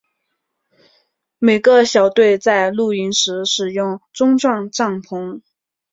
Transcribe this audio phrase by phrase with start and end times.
[1.37, 5.41] 每个小队在露营时使用钟状帐篷。